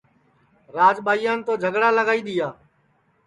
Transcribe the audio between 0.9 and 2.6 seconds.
ٻائیان تو جھگڑا لگائی دِؔیا